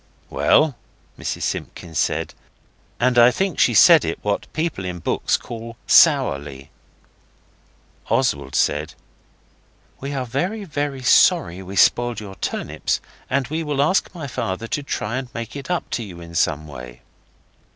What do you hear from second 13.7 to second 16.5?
ask my father to try and make it up to you